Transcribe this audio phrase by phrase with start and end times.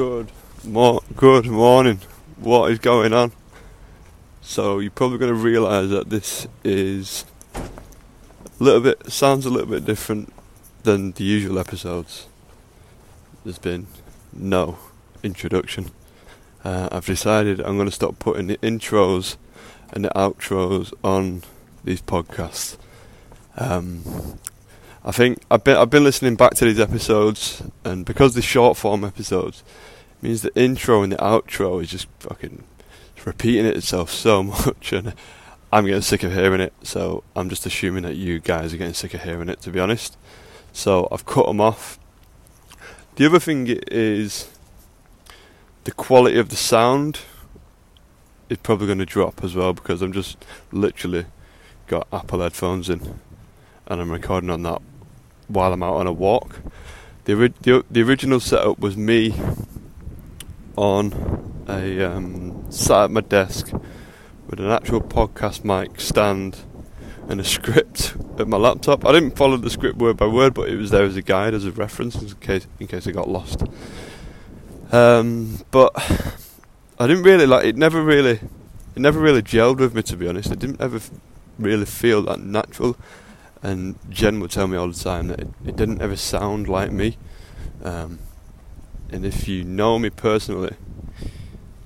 [0.00, 0.30] Good,
[1.14, 2.00] good morning.
[2.38, 3.32] What is going on?
[4.40, 9.68] So you're probably going to realise that this is a little bit sounds a little
[9.68, 10.32] bit different
[10.84, 12.28] than the usual episodes.
[13.44, 13.88] There's been
[14.32, 14.78] no
[15.22, 15.90] introduction.
[16.64, 19.36] Uh, I've decided I'm going to stop putting the intros
[19.92, 21.42] and the outros on
[21.84, 22.78] these podcasts.
[23.58, 24.38] Um,
[25.04, 28.76] I think I've been I've been listening back to these episodes, and because they're short
[28.76, 29.62] form episodes,
[30.22, 32.64] means the intro and the outro is just fucking
[33.24, 35.14] repeating it itself so much, and
[35.72, 36.72] I'm getting sick of hearing it.
[36.82, 39.80] So I'm just assuming that you guys are getting sick of hearing it, to be
[39.80, 40.16] honest.
[40.72, 41.98] So I've cut them off.
[43.16, 44.48] The other thing is
[45.84, 47.20] the quality of the sound
[48.48, 51.26] is probably going to drop as well because I'm just literally
[51.86, 53.20] got Apple headphones in
[53.86, 54.80] and I'm recording on that
[55.48, 56.60] while I'm out on a walk.
[57.24, 59.34] The, the, the original setup was me
[60.80, 63.70] on a um, sat at my desk
[64.46, 66.56] with an actual podcast mic stand
[67.28, 69.04] and a script at my laptop.
[69.04, 71.52] I didn't follow the script word by word, but it was there as a guide,
[71.52, 73.62] as a reference, in case in case I got lost.
[74.90, 75.92] Um, but
[76.98, 77.76] I didn't really like it.
[77.76, 78.40] Never really,
[78.96, 80.50] it never really gelled with me, to be honest.
[80.50, 81.10] It didn't ever f-
[81.58, 82.96] really feel that natural.
[83.62, 86.90] And Jen would tell me all the time that it, it didn't ever sound like
[86.90, 87.18] me.
[87.84, 88.18] Um,
[89.12, 90.76] and if you know me personally,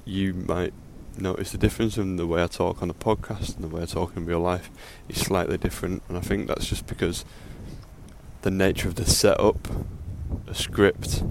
[0.04, 0.72] you might
[1.16, 3.86] notice the difference in the way I talk on the podcast and the way I
[3.86, 4.70] talk in real life
[5.08, 6.02] is slightly different.
[6.08, 7.24] And I think that's just because
[8.42, 9.68] the nature of the setup,
[10.46, 11.22] a script,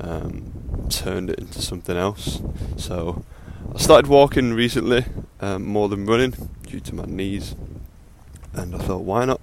[0.00, 2.40] um, turned it into something else.
[2.76, 3.24] So
[3.74, 5.04] I started walking recently,
[5.40, 7.54] um, more than running, due to my knees.
[8.54, 9.40] And I thought, why not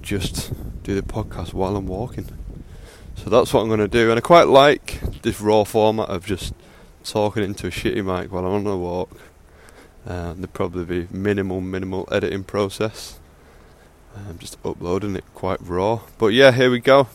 [0.00, 0.52] just
[0.84, 2.37] do the podcast while I'm walking?
[3.22, 4.10] So that's what I'm going to do.
[4.10, 6.54] And I quite like this raw format of just
[7.02, 9.10] talking into a shitty mic while I'm on a walk.
[10.06, 13.18] Um, there'd probably be minimal, minimal editing process.
[14.16, 16.00] I'm just uploading it quite raw.
[16.16, 17.08] But yeah, here we go.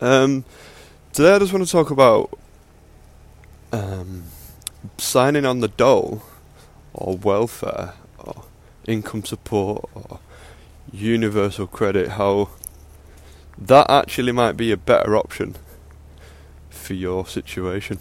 [0.00, 0.44] Um,
[1.12, 2.38] today I just want to talk about
[3.72, 4.24] um,
[4.98, 6.22] signing on the dole
[6.92, 8.44] or welfare or
[8.86, 10.20] income support or
[10.92, 12.10] universal credit.
[12.10, 12.50] How
[13.66, 15.56] that actually might be a better option
[16.70, 17.98] for your situation.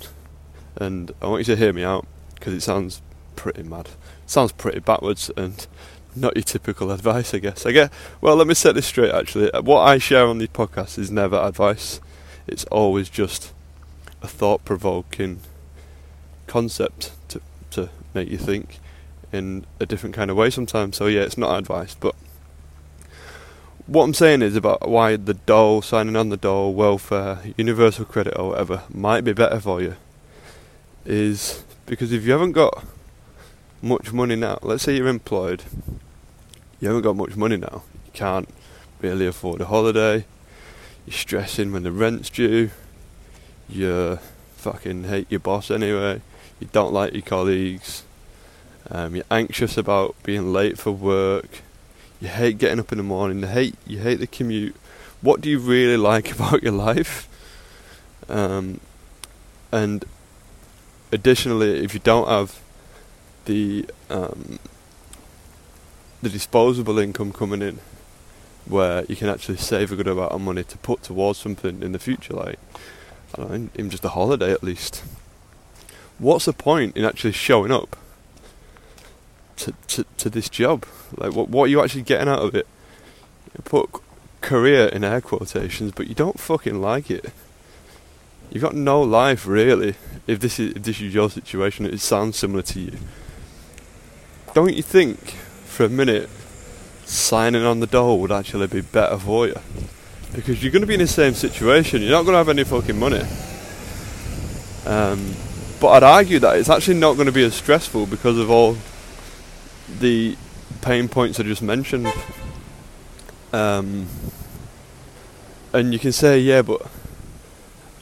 [0.76, 3.02] And I want you to hear me out because it sounds
[3.36, 3.88] pretty mad.
[4.24, 5.68] It sounds pretty backwards and
[6.16, 7.66] not your typical advice, I guess.
[7.66, 8.36] I get well.
[8.36, 9.14] Let me set this straight.
[9.14, 12.00] Actually, what I share on these podcasts is never advice.
[12.48, 13.54] It's always just
[14.22, 15.42] a thought-provoking
[16.48, 17.42] concept to
[17.72, 18.80] to make you think
[19.32, 20.98] in a different kind of way sometimes.
[20.98, 22.16] So yeah, it's not advice, but
[23.92, 28.40] what I'm saying is about why the dole, signing on the dole, welfare, universal credit
[28.40, 29.98] or whatever might be better for you
[31.06, 32.86] is because if you haven't got
[33.82, 35.64] much money now, let's say you're employed,
[36.80, 38.48] you haven't got much money now, you can't
[39.02, 40.24] really afford a holiday,
[41.06, 42.70] you're stressing when the rent's due,
[43.68, 44.20] you
[44.56, 46.22] fucking hate your boss anyway,
[46.62, 48.04] you don't like your colleagues,
[48.90, 51.62] um, you're anxious about being late for work,
[52.22, 54.76] you hate getting up in the morning, you hate you hate the commute.
[55.22, 57.28] What do you really like about your life?
[58.30, 58.80] Um,
[59.72, 60.06] and
[61.12, 62.62] additionally, if you don't have
[63.46, 64.60] the um,
[66.22, 67.80] the disposable income coming in,
[68.66, 71.92] where you can actually save a good amount of money to put towards something in
[71.92, 72.60] the future, like
[73.34, 75.04] I don't know, even just a holiday at least.
[76.20, 77.98] What's the point in actually showing up
[79.88, 80.86] to to, this job?
[81.18, 82.68] Like, what what are you actually getting out of it?
[83.56, 83.90] You put
[84.42, 87.32] career in air quotations, but you don't fucking like it.
[88.52, 89.96] You've got no life really.
[90.28, 92.98] If this is if this is your situation, it sounds similar to you.
[94.54, 95.18] Don't you think,
[95.66, 96.30] for a minute,
[97.06, 99.56] signing on the dole would actually be better for you?
[100.34, 102.02] Because you're going to be in the same situation.
[102.02, 103.22] You're not going to have any fucking money.
[104.86, 105.34] Um,
[105.80, 108.76] but I'd argue that it's actually not going to be as stressful because of all
[110.00, 110.38] the
[110.82, 112.12] pain points I just mentioned.
[113.54, 114.08] Um,
[115.74, 116.86] and you can say, yeah, but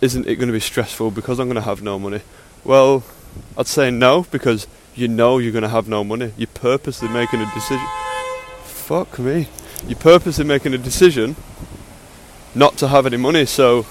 [0.01, 2.21] isn't it going to be stressful because I'm going to have no money?
[2.63, 3.03] Well,
[3.57, 6.33] I'd say no because you know you're going to have no money.
[6.37, 7.87] You're purposely making a decision.
[8.63, 9.47] Fuck me.
[9.87, 11.35] You're purposely making a decision
[12.55, 13.85] not to have any money, so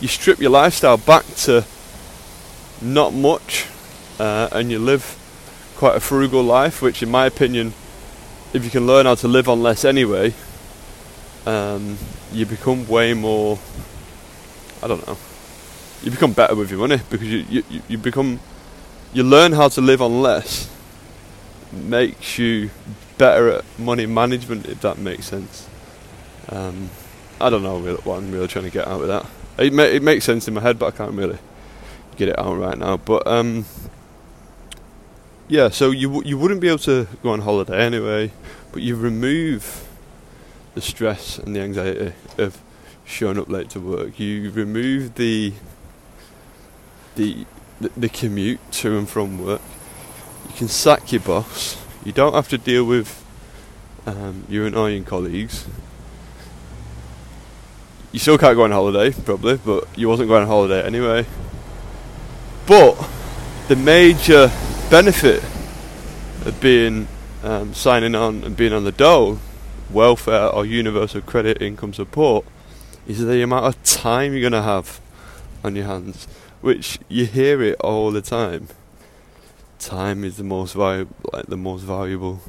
[0.00, 1.64] you strip your lifestyle back to
[2.80, 3.66] not much
[4.18, 5.18] uh, and you live
[5.76, 7.74] quite a frugal life, which, in my opinion,
[8.52, 10.34] if you can learn how to live on less anyway,
[11.46, 11.98] um,
[12.32, 13.58] you become way more.
[14.82, 15.16] I don't know.
[16.02, 18.40] you become better with your money because you, you, you become
[19.12, 20.68] you learn how to live on less
[21.72, 22.70] makes you
[23.18, 25.68] better at money management if that makes sense
[26.48, 26.90] um,
[27.40, 29.26] I don't know what I'm really trying to get out of that
[29.64, 31.38] it, ma- it makes sense in my head but I can't really
[32.16, 33.64] get it out right now but um,
[35.48, 38.30] yeah so you you wouldn't be able to go on holiday anyway
[38.72, 39.88] but you remove
[40.74, 42.60] the stress and the anxiety of
[43.04, 45.52] showing up late to work you remove the
[47.16, 47.46] the,
[47.96, 49.60] the, commute to and from work.
[50.48, 51.76] You can sack your boss.
[52.04, 53.24] You don't have to deal with
[54.06, 55.66] um, your annoying colleagues.
[58.10, 61.26] You still can't go on holiday, probably, but you wasn't going on holiday anyway.
[62.66, 62.94] But
[63.68, 64.50] the major
[64.92, 65.42] benefit
[66.44, 67.08] of being
[67.42, 69.38] um, signing on and being on the dole,
[69.90, 72.44] welfare or universal credit income support,
[73.06, 75.00] is the amount of time you're going to have
[75.64, 76.28] on your hands
[76.60, 78.68] which you hear it all the time.
[79.78, 82.42] Time is the most valuable, like the most valuable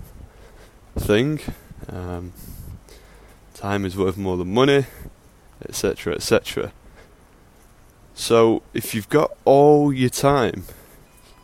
[0.97, 1.39] thing.
[1.87, 2.33] Um,
[3.53, 4.85] time is worth more than money,
[5.65, 6.73] etc., etc.
[8.13, 10.65] So if you've got all your time,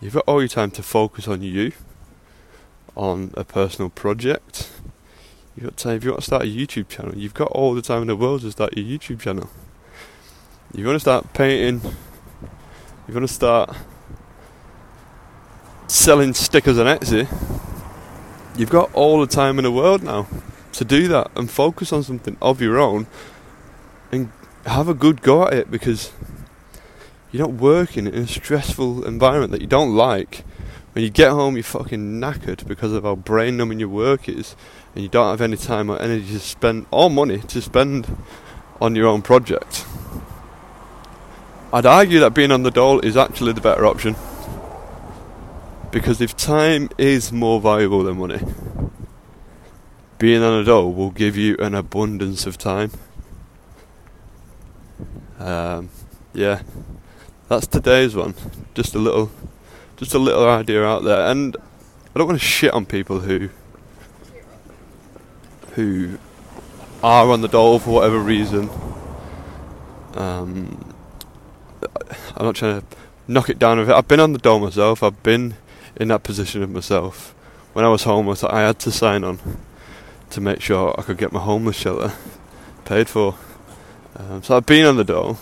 [0.01, 1.71] you've got all your time to focus on you,
[2.95, 4.69] on a personal project.
[5.55, 5.97] You've got time.
[5.97, 8.15] If you want to start a YouTube channel, you've got all the time in the
[8.15, 9.49] world to start your YouTube channel.
[10.73, 11.81] You want to start painting
[13.09, 13.75] you're going to start
[15.87, 17.27] selling stickers on Etsy,
[18.55, 20.27] you've got all the time in the world now
[20.73, 23.07] to do that and focus on something of your own
[24.11, 24.31] and
[24.67, 26.11] have a good go at it because
[27.31, 30.43] you're not working in a stressful environment that you don't like.
[30.93, 34.55] When you get home, you're fucking knackered because of how brain numbing your work is,
[34.95, 38.17] and you don't have any time or energy to spend or money to spend
[38.81, 39.85] on your own project.
[41.71, 44.15] I'd argue that being on the dole is actually the better option.
[45.91, 48.39] Because if time is more valuable than money,
[50.17, 52.91] being on a dole will give you an abundance of time.
[55.39, 55.89] Um,
[56.33, 56.63] yeah,
[57.49, 58.35] that's today's one.
[58.75, 59.31] Just a little,
[59.97, 63.49] just a little idea out there, and I don't want to shit on people who,
[65.73, 66.17] who
[67.03, 68.69] are on the dole for whatever reason.
[70.13, 70.93] Um,
[72.35, 72.87] I'm not trying to
[73.27, 73.79] knock it down.
[73.79, 73.95] With it.
[73.95, 75.01] I've been on the dole myself.
[75.01, 75.55] I've been
[75.95, 77.33] in that position of myself.
[77.73, 79.39] When I was homeless, I had to sign on
[80.31, 82.13] to make sure I could get my homeless shelter
[82.85, 83.35] paid for.
[84.15, 85.37] Um, so I've been on the dole.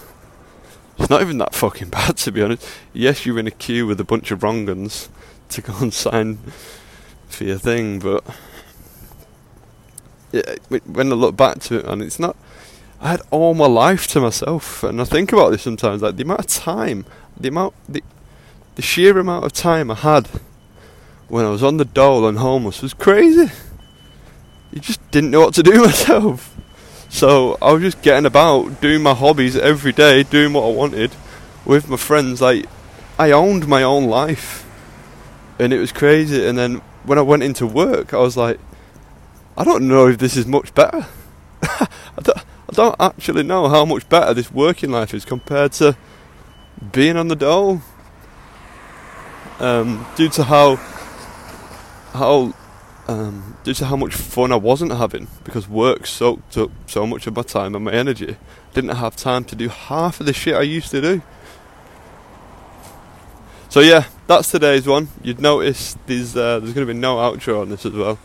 [0.99, 2.67] It's not even that fucking bad, to be honest.
[2.93, 5.09] Yes, you're in a queue with a bunch of wrong uns
[5.49, 6.39] to go and sign
[7.27, 8.23] for your thing, but
[10.31, 10.55] yeah,
[10.85, 12.35] when I look back to it, and it's not
[12.99, 16.01] I had all my life to myself, and I think about this sometimes.
[16.01, 17.05] Like the amount of time,
[17.39, 18.03] the amount, the,
[18.75, 20.27] the sheer amount of time I had
[21.27, 23.51] when I was on the dole and homeless was crazy.
[24.71, 26.55] You just didn't know what to do myself.
[27.17, 31.15] So I was just getting about, doing my hobbies every day, doing what I wanted
[31.65, 32.41] with my friends.
[32.41, 32.67] Like
[33.17, 34.69] I owned my own life,
[35.57, 36.45] and it was crazy.
[36.45, 36.75] And then
[37.05, 38.59] when I went into work, I was like,
[39.57, 41.07] I don't know if this is much better.
[41.63, 41.87] I
[42.21, 45.97] don't, I don't actually know how much better this working life is compared to
[46.91, 47.81] being on the dole.
[49.57, 50.75] Um, due to how
[52.13, 52.53] how
[53.07, 57.25] um, due to how much fun I wasn't having because work soaked up so much
[57.25, 58.37] of my time and my energy.
[58.73, 61.21] Didn't have time to do half of the shit I used to do.
[63.69, 65.09] So yeah, that's today's one.
[65.21, 68.19] You'd notice there's uh, there's going to be no outro on this as well.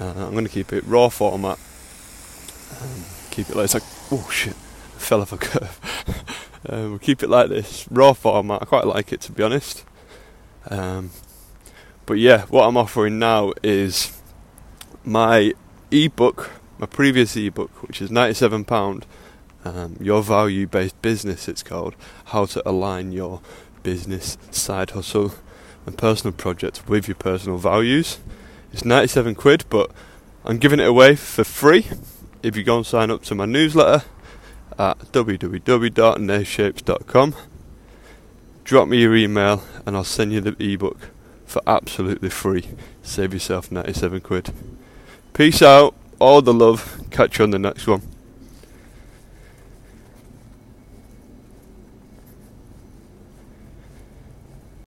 [0.00, 1.58] Uh, I'm going to keep it raw format.
[2.80, 6.58] Um, keep it like it's like oh shit, fell off a curve.
[6.68, 8.62] um, we'll keep it like this raw format.
[8.62, 9.84] I quite like it to be honest.
[10.68, 11.10] Um,
[12.06, 14.20] but yeah, what I'm offering now is
[15.04, 15.52] my
[15.90, 19.06] ebook, my previous ebook, which is ninety-seven pound.
[19.64, 21.94] Um, your value-based business, it's called.
[22.26, 23.40] How to align your
[23.84, 25.34] business, side hustle,
[25.86, 28.18] and personal projects with your personal values.
[28.72, 29.92] It's 97 quid, but
[30.44, 31.86] I'm giving it away for free
[32.42, 34.04] if you go and sign up to my newsletter
[34.78, 37.34] at www.nathshapes.com,
[38.64, 41.10] drop me your email and I'll send you the ebook
[41.52, 42.68] for absolutely free.
[43.02, 44.52] Save yourself 97 quid.
[45.34, 48.02] Peace out, all the love, catch you on the next one.